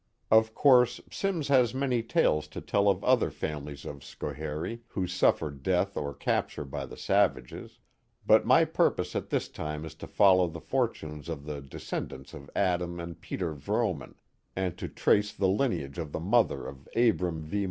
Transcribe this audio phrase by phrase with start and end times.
[0.31, 5.61] Of course, Simms has many tales to tell of other families of Schoharie, who suffered
[5.61, 7.77] death or capture by the savages;
[8.25, 12.33] but my purpose at this time is to follow the fortunes of the de scendants
[12.33, 14.15] of Adam and Peter Vrooman.
[14.55, 17.59] and to trace the line age of the mother of Abram V.